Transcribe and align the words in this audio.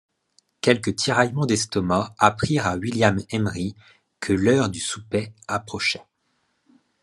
Quelques 0.61 0.95
tiraillements 0.95 1.45
d’estomac 1.45 2.15
apprirent 2.17 2.65
à 2.65 2.75
William 2.75 3.19
Emery 3.29 3.75
que 4.19 4.33
l’heure 4.33 4.69
du 4.69 4.79
souper 4.79 5.31
approchait. 5.47 6.03